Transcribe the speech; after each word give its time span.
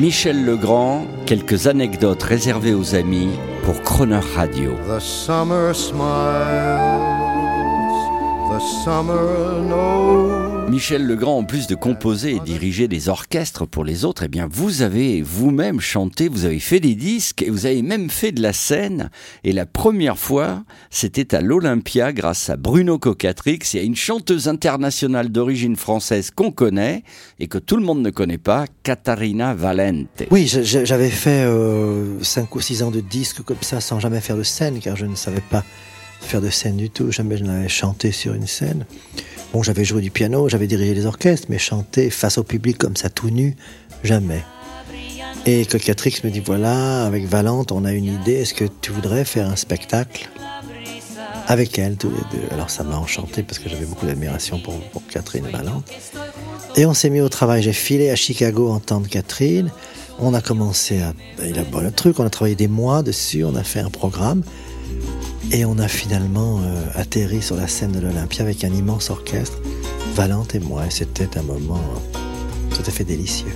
Michel 0.00 0.46
Legrand, 0.46 1.04
quelques 1.26 1.66
anecdotes 1.66 2.22
réservées 2.22 2.72
aux 2.74 2.94
amis 2.94 3.28
pour 3.62 3.82
Croner 3.82 4.20
Radio. 4.34 4.72
The 4.88 4.98
summer 4.98 5.74
smiles, 5.74 5.98
the 8.50 8.60
summer 8.82 9.60
knows. 9.60 10.53
Michel 10.68 11.06
Legrand, 11.06 11.38
en 11.38 11.44
plus 11.44 11.66
de 11.66 11.74
composer 11.74 12.36
et 12.36 12.40
diriger 12.40 12.88
des 12.88 13.08
orchestres 13.08 13.66
pour 13.66 13.84
les 13.84 14.04
autres, 14.04 14.22
eh 14.24 14.28
bien, 14.28 14.48
vous 14.50 14.82
avez 14.82 15.20
vous-même 15.22 15.80
chanté, 15.80 16.28
vous 16.28 16.44
avez 16.46 16.58
fait 16.58 16.80
des 16.80 16.94
disques 16.94 17.42
et 17.42 17.50
vous 17.50 17.66
avez 17.66 17.82
même 17.82 18.08
fait 18.10 18.32
de 18.32 18.40
la 18.40 18.52
scène. 18.52 19.10
Et 19.42 19.52
la 19.52 19.66
première 19.66 20.18
fois, 20.18 20.64
c'était 20.90 21.34
à 21.34 21.40
l'Olympia 21.42 22.12
grâce 22.12 22.48
à 22.50 22.56
Bruno 22.56 22.98
Cocatrix 22.98 23.58
et 23.74 23.80
à 23.80 23.82
une 23.82 23.96
chanteuse 23.96 24.48
internationale 24.48 25.28
d'origine 25.28 25.76
française 25.76 26.30
qu'on 26.30 26.50
connaît 26.50 27.02
et 27.38 27.46
que 27.46 27.58
tout 27.58 27.76
le 27.76 27.82
monde 27.84 28.00
ne 28.02 28.10
connaît 28.10 28.38
pas, 28.38 28.64
Katarina 28.82 29.54
Valente. 29.54 30.22
Oui, 30.30 30.46
j'avais 30.46 31.10
fait 31.10 31.42
5 31.42 31.46
euh, 31.46 32.16
ou 32.52 32.60
6 32.60 32.82
ans 32.82 32.90
de 32.90 33.00
disques 33.00 33.42
comme 33.42 33.56
ça 33.60 33.80
sans 33.80 34.00
jamais 34.00 34.20
faire 34.20 34.36
de 34.36 34.42
scène 34.42 34.78
car 34.80 34.96
je 34.96 35.04
ne 35.06 35.14
savais 35.14 35.42
pas 35.50 35.62
faire 36.20 36.40
de 36.40 36.48
scène 36.50 36.78
du 36.78 36.88
tout. 36.88 37.10
Jamais 37.12 37.36
je 37.36 37.44
n'avais 37.44 37.68
chanté 37.68 38.12
sur 38.12 38.32
une 38.34 38.46
scène. 38.46 38.86
Bon, 39.54 39.62
j'avais 39.62 39.84
joué 39.84 40.02
du 40.02 40.10
piano, 40.10 40.48
j'avais 40.48 40.66
dirigé 40.66 40.94
des 40.94 41.06
orchestres, 41.06 41.46
mais 41.48 41.58
chanter 41.58 42.10
face 42.10 42.38
au 42.38 42.42
public 42.42 42.76
comme 42.76 42.96
ça 42.96 43.08
tout 43.08 43.30
nu, 43.30 43.54
jamais. 44.02 44.42
Et 45.46 45.64
que 45.64 45.78
Cocatrix 45.78 46.22
me 46.24 46.30
dit 46.30 46.40
voilà, 46.40 47.04
avec 47.06 47.24
Valente, 47.26 47.70
on 47.70 47.84
a 47.84 47.92
une 47.92 48.06
idée, 48.06 48.32
est-ce 48.32 48.52
que 48.52 48.64
tu 48.80 48.90
voudrais 48.90 49.24
faire 49.24 49.48
un 49.48 49.54
spectacle 49.54 50.28
avec 51.46 51.78
elle, 51.78 51.94
tous 51.96 52.10
les 52.10 52.36
deux 52.36 52.44
Alors 52.50 52.68
ça 52.68 52.82
m'a 52.82 52.96
enchanté 52.96 53.44
parce 53.44 53.60
que 53.60 53.68
j'avais 53.68 53.84
beaucoup 53.84 54.06
d'admiration 54.06 54.58
pour, 54.58 54.74
Catherine 55.08 55.44
Catherine 55.44 55.46
Valente. 55.46 55.88
Et 56.74 56.84
on 56.84 56.94
s'est 56.94 57.10
mis 57.10 57.20
au 57.20 57.28
travail. 57.28 57.62
J'ai 57.62 57.72
filé 57.72 58.10
à 58.10 58.16
Chicago 58.16 58.72
en 58.72 58.80
temps 58.80 58.98
de 59.00 59.06
Catherine. 59.06 59.70
On 60.18 60.34
a 60.34 60.40
commencé 60.40 61.00
à 61.00 61.12
élaborer 61.46 61.84
le 61.84 61.92
truc, 61.92 62.18
on 62.18 62.26
a 62.26 62.30
travaillé 62.30 62.56
des 62.56 62.66
mois 62.66 63.04
dessus, 63.04 63.44
on 63.44 63.54
a 63.54 63.62
fait 63.62 63.78
un 63.78 63.90
programme. 63.90 64.42
Et 65.56 65.64
on 65.64 65.78
a 65.78 65.86
finalement 65.86 66.58
euh, 66.64 66.84
atterri 66.96 67.40
sur 67.40 67.54
la 67.54 67.68
scène 67.68 67.92
de 67.92 68.00
l'Olympia 68.00 68.42
avec 68.42 68.64
un 68.64 68.72
immense 68.74 69.08
orchestre, 69.08 69.56
Valente 70.16 70.56
et 70.56 70.58
moi. 70.58 70.82
C'était 70.90 71.38
un 71.38 71.42
moment 71.42 71.78
euh, 71.94 72.74
tout 72.74 72.82
à 72.84 72.90
fait 72.90 73.04
délicieux. 73.04 73.54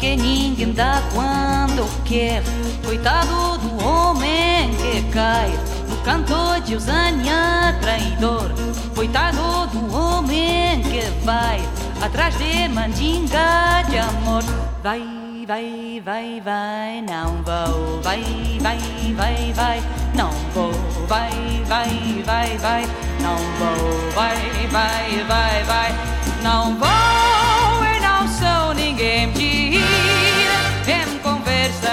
que 0.00 0.16
ninguém 0.16 0.72
dá 0.72 1.02
quando 1.14 1.84
quer. 2.04 2.42
Coitado 2.84 3.58
do 3.58 3.84
homem 3.86 4.70
que 4.80 5.02
cai 5.12 5.50
no 5.88 5.96
canto 5.98 6.60
de 6.64 6.74
usanha 6.74 7.78
traidor. 7.80 8.50
Coitado 8.94 9.66
do 9.68 9.94
homem 9.94 10.80
que 10.82 11.02
vai 11.24 11.60
atrás 12.00 12.34
de 12.38 12.68
mandinga 12.70 13.82
de 13.90 13.98
amor. 13.98 14.42
Vai, 14.82 15.02
vai, 15.46 16.02
vai, 16.02 16.40
vai, 16.40 17.02
não 17.02 17.36
vou. 17.44 18.00
Vai, 18.02 18.22
vai, 18.60 18.78
vai, 19.14 19.52
vai, 19.52 19.80
não 20.14 20.28
vou. 20.54 20.72
Vai, 21.08 21.30
vai, 21.68 22.22
vai, 22.24 22.56
vai, 22.56 22.82
não 23.20 23.36
vou. 23.58 24.10
Vai, 24.12 24.66
vai, 24.72 25.24
vai, 25.28 25.64
vai, 25.64 25.94
não 26.42 26.74
vou. 26.78 26.99